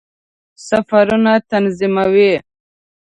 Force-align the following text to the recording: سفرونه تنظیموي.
سفرونه 0.67 1.33
تنظیموي. 1.49 2.33